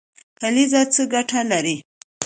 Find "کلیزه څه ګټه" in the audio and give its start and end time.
0.39-1.41